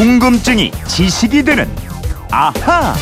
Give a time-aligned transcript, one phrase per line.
[0.00, 1.68] 궁금증이 지식이 되는
[2.30, 2.94] 아하.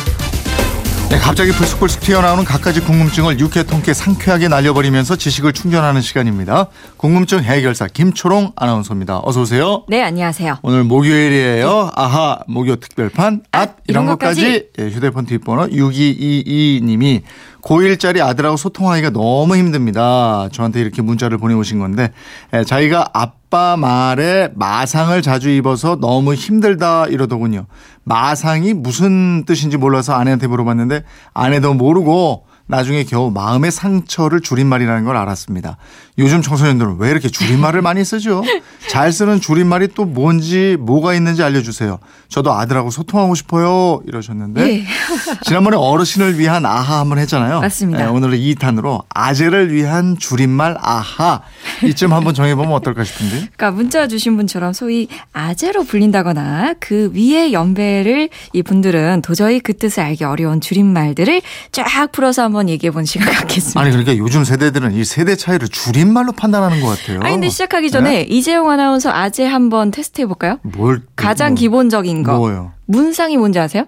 [1.09, 6.67] 네, 갑자기 불쑥불쑥 튀어나오는 갖가지 궁금증을 유쾌 통쾌 상쾌하게 날려버리면서 지식을 충전하는 시간입니다.
[6.97, 9.21] 궁금증 해결사 김초롱 아나운서입니다.
[9.23, 9.85] 어서 오세요.
[9.87, 10.57] 네, 안녕하세요.
[10.61, 11.91] 오늘 목요일이에요.
[11.95, 14.69] 아하 목요 특별판 앗 이런 이런 것까지 것까지.
[14.79, 17.21] 예, 휴대폰 뒷번호 6222님이
[17.61, 20.49] 고1짜리 아들하고 소통하기가 너무 힘듭니다.
[20.51, 22.11] 저한테 이렇게 문자를 보내오신 건데
[22.53, 23.11] 예, 자기가
[23.51, 27.65] 아빠 말에 마상을 자주 입어서 너무 힘들다 이러더군요.
[28.03, 31.03] 마상이 무슨 뜻인지 몰라서 아내한테 물어봤는데
[31.33, 35.77] 아내도 모르고 나중에 겨우 마음의 상처를 줄임말이라는 걸 알았습니다.
[36.19, 38.43] 요즘 청소년들은 왜 이렇게 줄임말을 많이 쓰죠?
[38.89, 41.97] 잘 쓰는 줄임말이 또 뭔지 뭐가 있는지 알려주세요.
[42.27, 44.85] 저도 아들하고 소통하고 싶어요 이러셨는데 예.
[45.45, 47.59] 지난번에 어르신을 위한 아하 한번 했잖아요.
[47.61, 48.05] 맞습니다.
[48.05, 51.41] 네, 오늘은 2탄으로 아재를 위한 줄임말 아하
[51.83, 53.35] 이쯤 한번 정해보면 어떨까 싶은데.
[53.35, 60.03] 그러니까 문자 주신 분처럼 소위 아재로 불린다거나 그 위의 연배를 이 분들은 도저히 그 뜻을
[60.03, 63.79] 알기 어려운 줄임말들을 쫙 풀어서 한번 얘기해 본 시간 갖겠습니다.
[63.79, 67.19] 아니 그러니까 요즘 세대들은 이 세대 차이를 줄임말로 판단하는 것 같아요.
[67.21, 70.57] 아니, 근데 시작하기 전에 이재용 아나운서 아재 한번 테스트 해볼까요?
[70.63, 72.35] 뭘 가장 뭐, 기본적인 거.
[72.37, 72.71] 뭐요?
[72.87, 73.85] 문상이 뭔지 아세요?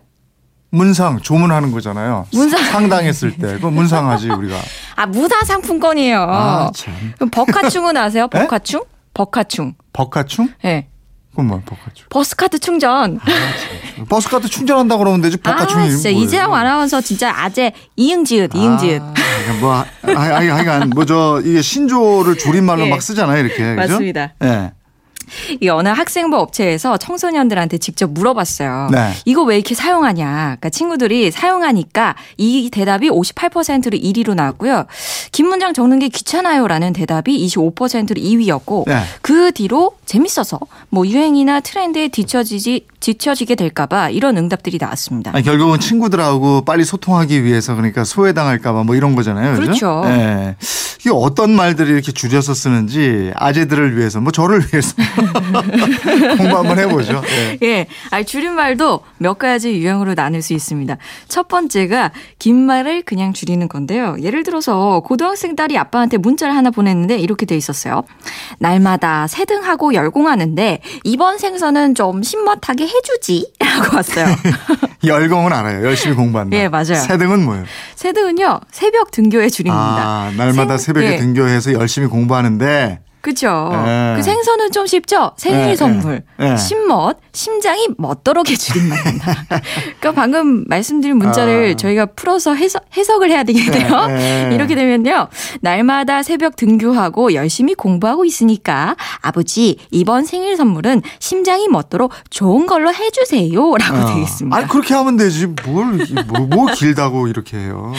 [0.70, 2.28] 문상 조문하는 거잖아요.
[2.32, 2.64] 문상.
[2.64, 4.56] 상당했을 때 그거 문상하지 우리가.
[4.96, 6.22] 아, 무사 상품권이에요.
[6.30, 6.94] 아 참.
[7.16, 8.26] 그럼 버카충은 아세요?
[8.34, 8.40] 에?
[8.40, 8.84] 버카충?
[9.14, 9.74] 버카충.
[9.92, 10.48] 버카충?
[10.64, 10.68] 예.
[10.70, 10.88] 네.
[11.32, 12.06] 그건 뭐야 버카충?
[12.10, 13.20] 버스카드 충전.
[14.10, 16.10] 버스카드 충전한다 그러면 되지 버카충이 아, 진짜?
[16.10, 19.02] 이재용 아나운서 진짜 아재 이응지읒, 이응지읒.
[19.02, 19.14] 아,
[19.62, 22.90] 뭐, 아, 아, 하여간, 뭐, 저, 이게 신조어 줄임말로 예.
[22.90, 23.58] 막 쓰잖아요, 이렇게.
[23.76, 23.76] 그죠?
[23.94, 24.34] 맞습니다.
[24.44, 24.72] 예.
[25.60, 28.90] 이 어느 학생부 업체에서 청소년들한테 직접 물어봤어요.
[28.92, 29.14] 네.
[29.26, 30.26] 이거 왜 이렇게 사용하냐.
[30.26, 34.86] 그러니까 친구들이 사용하니까 이 대답이 58%로 1위로 나왔고요.
[35.32, 39.04] 긴 문장 적는 게 귀찮아요라는 대답이 25%로 2위였고 네.
[39.22, 45.32] 그 뒤로 재밌어서 뭐 유행이나 트렌드에 뒤처지지 뒤처지게 될까봐 이런 응답들이 나왔습니다.
[45.34, 49.56] 아니, 결국은 친구들하고 빨리 소통하기 위해서 그러니까 소외당할까봐 뭐 이런 거잖아요.
[49.56, 49.64] 그죠?
[49.64, 50.04] 그렇죠.
[50.06, 50.56] 예.
[51.02, 54.94] 이게 어떤 말들이 이렇게 줄여서 쓰는지 아재들을 위해서, 뭐 저를 위해서
[56.38, 57.24] 공부 한번 해보죠.
[57.32, 57.58] 예.
[57.68, 57.88] 예.
[58.12, 60.98] 아, 줄임말도 몇 가지 유형으로 나눌 수 있습니다.
[61.28, 64.16] 첫 번째가 긴 말을 그냥 줄이는 건데요.
[64.22, 68.04] 예를 들어서 고등학생 딸이 아빠한테 문자를 하나 보냈는데 이렇게 돼 있었어요.
[68.60, 73.54] 날마다 세등하고 열공하는데 이번 생선은 좀 신맛하게 해주지?
[73.60, 74.28] 라고 왔어요.
[75.04, 75.84] 열공은 알아요.
[75.84, 76.56] 열심히 공부한다.
[76.56, 76.94] 예, 맞아요.
[76.94, 77.66] 세등은 뭐예요?
[77.96, 79.82] 세등은요, 새벽 등교의 줄임입니다.
[79.98, 81.18] 아, 날마다 생- 새벽에 예.
[81.18, 83.70] 등교해서 열심히 공부하는데 그죠.
[83.72, 84.14] 예.
[84.16, 85.32] 그 생선은 좀 쉽죠?
[85.38, 86.24] 생일 예, 선물.
[86.42, 86.52] 예.
[86.52, 86.58] 예.
[86.58, 89.46] 신멋, 심장이 멋도록의 줄임말입니다.
[90.00, 91.78] 그러니까 방금 말씀드린 문자를 아.
[91.78, 94.08] 저희가 풀어서 해석, 해석을 해야 되겠네요.
[94.10, 94.56] 예, 예.
[94.56, 95.28] 이렇게 되면요.
[95.62, 103.78] 날마다 새벽 등교하고 열심히 공부하고 있으니까 아버지 이번 생일 선물은 심장이 멋도록 좋은 걸로 해주세요.
[103.78, 104.16] 라고 어.
[104.16, 104.58] 되겠습니다.
[104.58, 105.46] 아니, 그렇게 하면 되지.
[105.64, 107.94] 뭘, 뭐, 뭐 길다고 이렇게 해요.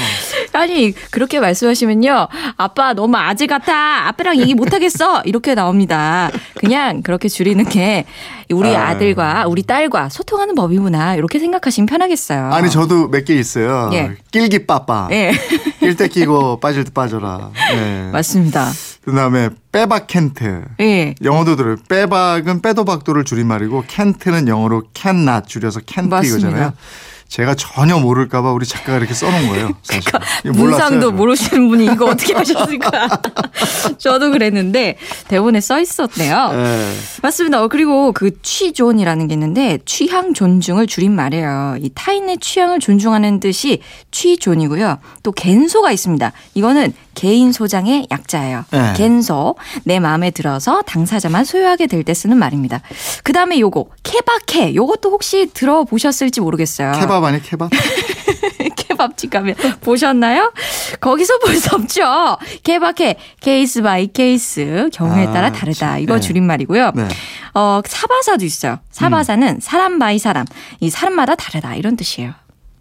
[0.52, 7.64] 아니 그렇게 말씀하시면요 아빠 너무 아재 같아 아빠랑 얘기 못하겠어 이렇게 나옵니다 그냥 그렇게 줄이는
[7.64, 8.04] 게
[8.50, 8.88] 우리 아.
[8.88, 13.88] 아들과 우리 딸과 소통하는 법이구나 이렇게 생각하시면 편하겠어요 아니 저도 몇 개 있어요.
[13.92, 14.16] 예.
[14.32, 15.06] 낄끼빠빠.
[15.12, 15.32] 예
[15.78, 17.50] 낄때 끼고 빠질 때 빠져라.
[17.74, 18.10] 예.
[18.12, 18.68] 맞습니다
[19.04, 20.64] 그다음에 빼박 캔트.
[20.80, 21.76] 예 영어도 들어요.
[21.88, 26.48] 빼박은 빼도 박도를 줄임말이고 캔트는 영어로 캔낫 줄여서 캔트 맞습니다.
[26.48, 26.72] 이거잖아요.
[27.32, 29.70] 제가 전혀 모를까봐 우리 작가가 이렇게 써놓은 거예요.
[29.82, 30.02] 사실.
[30.04, 30.20] 그러니까
[30.62, 31.10] 문상도 저.
[31.12, 33.08] 모르시는 분이 이거 어떻게 하셨을까
[33.96, 34.98] 저도 그랬는데
[35.28, 36.92] 대본에 써 있었네요 예.
[37.22, 37.62] 맞습니다.
[37.62, 41.76] 어, 그리고 그 취존이라는 게 있는데 취향 존중을 줄인 말이에요.
[41.80, 44.98] 이 타인의 취향을 존중하는 뜻이 취존이고요.
[45.22, 46.32] 또 갠소가 있습니다.
[46.52, 48.64] 이거는 개인 소장의 약자예요.
[48.70, 48.92] 네.
[48.94, 49.54] 갠소
[49.84, 52.80] 내 마음에 들어서 당사자만 소유하게 될 때 쓰는 말입니다.
[53.22, 56.92] 그 다음에 요거 케바케 요것도 혹시 들어보셨을지 모르겠어요.
[56.98, 57.70] 케밥 아니 케밥?
[58.76, 60.52] 케밥집 가면 보셨나요?
[61.00, 62.02] 거기서 볼 수 없죠.
[62.64, 65.92] 케바케 case by case 경우에 아, 따라 다르다.
[65.92, 66.00] 참.
[66.00, 66.20] 이거 네.
[66.20, 66.92] 줄임말이고요.
[66.94, 67.08] 네.
[67.54, 68.78] 어 사바사도 있어요.
[68.90, 70.44] 사바사는 사람 by 사람.
[70.80, 72.32] 이 사람마다 다르다 이런 뜻이에요.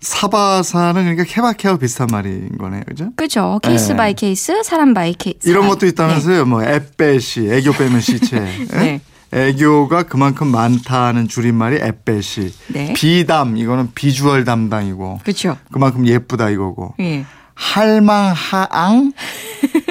[0.02, 2.82] 사바사는 그러니까 케바케와 비슷한 말인 거네요.
[2.88, 3.12] 그죠?
[3.16, 3.60] 그죠?
[3.62, 3.98] 케이스 네.
[3.98, 5.48] by case, 사람 by case.
[5.48, 6.46] 이런 것도 있다면서요.
[6.46, 8.38] 뭐 애빼시, 애교 빼면 시체.
[8.74, 8.78] 예?
[8.78, 9.02] 네.
[9.34, 12.54] 애교가 그만큼 많다는 줄임말이 애빼시.
[12.70, 12.94] 네.
[12.94, 15.58] 비담 이거는 비주얼 담당이고 그렇죠.
[15.72, 16.96] 그만큼 예쁘다 이거고.
[17.00, 17.26] 예.
[17.54, 19.12] 할망하앙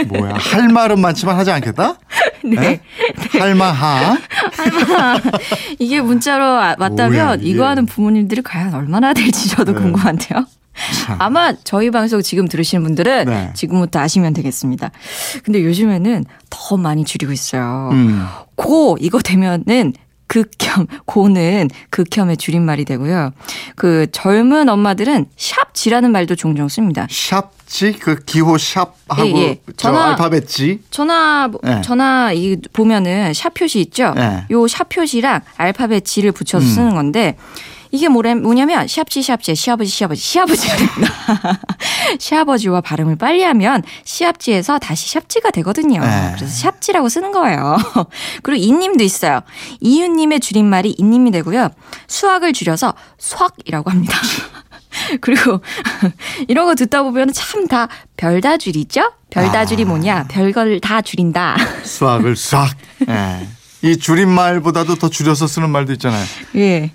[0.09, 1.95] 뭐야 할 말은 많지만 하지 않겠다?
[2.45, 2.57] 네.
[3.35, 3.39] 예?
[3.39, 4.17] 할망하
[5.79, 7.43] 이게 문자로 아- 왔다면.
[7.43, 9.81] 이거 하는 부모님들이 과연 얼마나 될지 저도 네.
[9.81, 10.47] 궁금한데요.
[11.05, 11.17] 참.
[11.21, 13.51] 아마 저희 방송 지금 들으시는 분들은 네.
[13.55, 14.91] 지금부터 아시면 되겠습니다.
[15.45, 17.91] 근데 요즘에는 더 많이 줄이고 있어요.
[17.93, 18.27] 음.
[18.57, 19.93] 고 이거 되면은
[20.27, 23.33] 극혐, 고는 극혐의 줄임말이 되고요.
[23.75, 27.09] 그 젊은 엄마들은 샵지라는 말도 종종 씁니다.
[27.11, 29.61] 샵지 그 기호 샵하고 예, 예.
[29.77, 30.83] 저 전화- 알파벳지.
[30.91, 31.81] 전화 네.
[31.83, 34.13] 전화 이 보면은 샵 표시 있죠.
[34.15, 34.45] 네.
[34.53, 37.37] 요샵 표시랑 알파벳 G를 붙여서 쓰는 건데
[37.93, 41.13] 이게 뭐래, 뭐냐면 샵지 샵지 시아버지 시아버지 시아버지가 됩니다.
[42.19, 46.01] 시아버지와 발음을 빨리 하면 시합지에서 다시 샵지가 되거든요.
[46.01, 46.33] 네.
[46.37, 47.77] 그래서 샵지라고 쓰는 거예요.
[48.43, 49.41] 그리고 이님도 있어요.
[49.81, 51.71] 이윤님의 줄임말이 이님이 되고요.
[52.07, 54.17] 수학을 줄여서 수학이라고 합니다.
[55.21, 55.61] 그리고
[56.49, 59.13] 이런 거 듣다 보면 참 다 별다줄이죠?
[59.31, 60.25] 별다줄이 뭐냐?
[60.29, 61.57] 별걸 다 줄인다.
[61.85, 62.69] 수학을 수학.
[63.09, 63.47] 예.
[63.83, 66.25] 이 줄임말보다도 더 줄여서 쓰는 말도 있잖아요.
[66.57, 66.93] 예.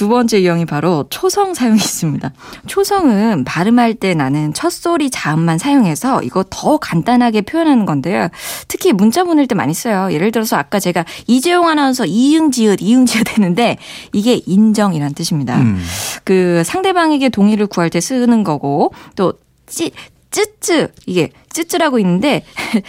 [0.00, 2.32] 두 번째 유형이 바로 초성 사용이 있습니다.
[2.66, 8.28] 초성은 발음할 때 나는 첫 소리 자음만 사용해서 이거 더 간단하게 표현하는 건데요.
[8.66, 10.10] 특히 문자 보낼 때 많이 써요.
[10.10, 13.76] 예를 들어서 아까 제가 이재용 아나운서 이응지읒 이응지읒 했는데
[14.14, 15.58] 이게 인정이란 뜻입니다.
[15.58, 15.78] 음.
[16.24, 19.34] 그 상대방에게 동의를 구할 때 쓰는 거고 또
[19.66, 19.92] 찌,
[20.30, 22.44] 쯔쯔 이게 쯔쯔라고 있는데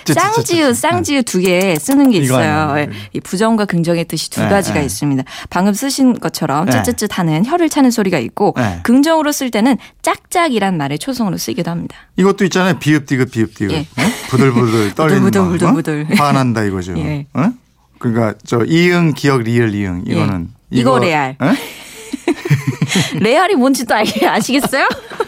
[0.05, 2.75] 쯔쯔, 쌍지읒 쌍지읒 두 개 쓰는 게 있어요.
[2.77, 4.85] 예, 이 부정과 긍정의 뜻이 두 네, 가지가 네.
[4.85, 5.23] 있습니다.
[5.49, 6.71] 방금 쓰신 것처럼 네.
[6.83, 8.79] 쯔쯔쯔 하는 혀를 차는 소리가 있고 네.
[8.83, 11.95] 긍정으로 쓸 때는 짝짝이란 말을 초성으로 쓰기도 합니다.
[12.17, 12.77] 이것도 있잖아요.
[12.79, 13.71] 비읍디귿 비읍디귿.
[13.71, 13.79] 예.
[13.79, 14.03] 어?
[14.29, 16.07] 부들부들 떨리는 부들부들.
[16.11, 16.15] 어?
[16.23, 16.95] 화난다 이거죠.
[16.97, 17.25] 예.
[17.33, 17.49] 어?
[17.97, 20.79] 그러니까 저 이응 기억 리을 이응 이거는 예.
[20.79, 21.35] 이거 레알.
[21.39, 21.51] 어?
[23.19, 24.88] 레알이 뭔지도 알- 아시겠어요?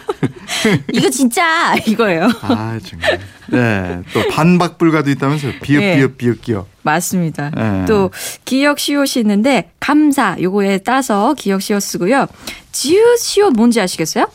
[0.92, 2.28] 이거 진짜 이거예요.
[2.42, 3.20] 아 정말.
[3.48, 4.02] 네.
[4.12, 5.52] 또 반박 불가도 있다면서요.
[5.62, 5.96] 비읍 예.
[5.96, 6.68] 비읍 비읍 기억.
[6.82, 7.50] 맞습니다.
[7.56, 7.84] 예.
[7.86, 8.10] 또
[8.44, 12.26] 기억 시옷이 있는데 감사 요거에 따서 기억 시옷 쓰고요.
[12.72, 14.26] 지읒 시옷 뭔지 아시겠어요?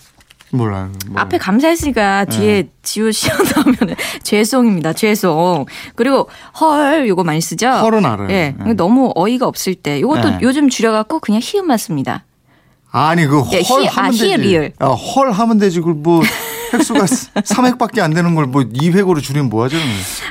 [0.51, 0.91] 몰라요.
[1.07, 1.23] 몰라요.
[1.23, 4.93] 앞에 감사했으니까 뒤에 지읒 시옷 나오면 죄송입니다.
[4.93, 5.65] 죄송.
[5.95, 6.29] 그리고
[6.59, 7.69] 헐 요거 많이 쓰죠.
[7.69, 8.29] 헐은 알아요.
[8.31, 8.55] 예.
[8.65, 8.73] 예.
[8.73, 10.37] 너무 어이가 없을 때 요것도 예.
[10.41, 12.25] 요즘 줄여갖고 그냥 히읗만 씁니다.
[12.91, 14.37] 아니 그 예, 헐 히- 아, 하면 되지.
[14.37, 14.73] 리을.
[14.79, 15.79] 아, 헐 하면 되지.
[15.79, 16.21] 그걸 뭐
[16.73, 19.77] 획수가 3획밖에 안 되는 걸 뭐 2획으로 줄이면 뭐 하죠?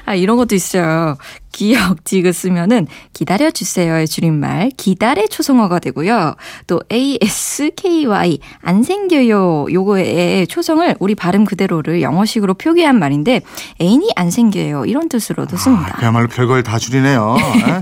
[0.04, 1.16] 아, 이런 것도 있어요.
[1.50, 6.34] 기억 디귿 쓰면은 기다려 주세요의 줄임말 기다래 초성어가 되고요.
[6.68, 13.40] 또 ASKY 안 생겨요 요거의 초성을 우리 발음 그대로를 영어식으로 표기한 말인데
[13.80, 15.96] 애인이 안 생겨요 이런 뜻으로도 아, 씁니다.
[15.98, 17.36] 그야말로 별걸 다 줄이네요.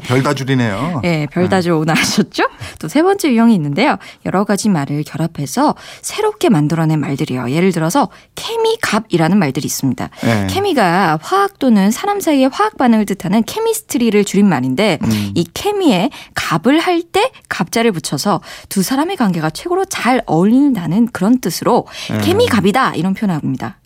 [0.04, 1.02] 별다 줄이네요.
[1.04, 2.44] 예, 별다 줄 오늘 아셨죠?
[2.78, 3.96] 또 세 번째 유형이 있는데요.
[4.24, 7.50] 여러 가지 말을 결합해서 새롭게 만들어낸 말들이요.
[7.50, 10.08] 예를 들어서 케미갑이라는 말들이 있습니다.
[10.24, 10.46] 예.
[10.48, 15.32] 케미가 화학 또는 사람 사이의 화학 반응을 뜻하는 케미스트리를 줄인 말인데 음.
[15.34, 21.86] 이 케미에 갑을 할 때 갑자를 붙여서 두 사람의 관계가 최고로 잘 어울린다는 그런 뜻으로
[22.12, 22.18] 예.
[22.18, 23.78] 케미갑이다 이런 표현을 합니다.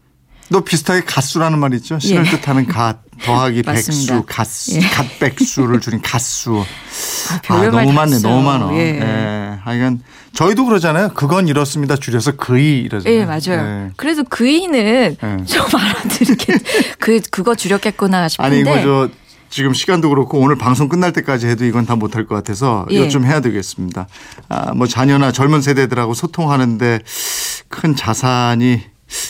[0.52, 1.98] 또 비슷하게 갓수라는 말 있죠.
[1.98, 2.30] 신을 예.
[2.30, 3.62] 뜻하는 갓 더하기.
[3.64, 4.80] 백수, 갓수, 예.
[4.80, 6.64] 갓백수를 줄인 갓수.
[7.48, 8.32] 아, 말다 너무 많네, 있어요.
[8.32, 8.72] 너무 많어.
[8.74, 9.00] 예.
[9.00, 9.58] 예.
[9.62, 10.00] 하여간
[10.32, 11.10] 저희도 그러잖아요.
[11.14, 11.96] 그건 이렇습니다.
[11.96, 13.20] 줄여서 그이 이러잖아요.
[13.20, 13.86] 예, 맞아요.
[13.86, 13.90] 예.
[13.96, 15.44] 그래도 그이는 예.
[15.44, 16.58] 좀 알아들게
[16.98, 19.08] 그 그거 줄였겠구나 싶은데 아니 이거 저
[19.50, 22.96] 지금 시간도 그렇고 오늘 방송 끝날 때까지 해도 이건 다 못할 것 같아서 예.
[22.96, 24.06] 이거 좀 해야 되겠습니다.
[24.48, 27.00] 아, 뭐 자녀나 젊은 세대들하고 소통하는데
[27.68, 28.82] 큰 자산이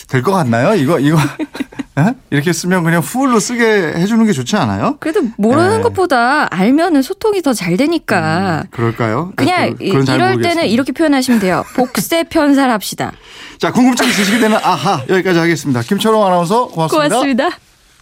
[0.07, 0.73] 될 것 같나요?
[0.75, 1.17] 이거 이거
[1.99, 2.13] 예?
[2.29, 4.95] 이렇게 쓰면 그냥 후울로 쓰게 해주는 게 좋지 않아요?
[4.99, 5.81] 그래도 모르는 예.
[5.81, 9.33] 것보다 알면은 소통이 더 잘 되니까 그럴까요?
[9.35, 10.41] 그냥 그- 그건 잘 이럴.
[10.41, 11.63] 때는 이렇게 표현하시면 돼요.
[11.75, 13.11] 복세 편살합시다.
[13.57, 15.81] 자 궁금증 지식이 되는 아하 여기까지 하겠습니다.
[15.81, 17.09] 김철웅 아나운서 고맙습니다.
[17.09, 17.70] 고맙습니다.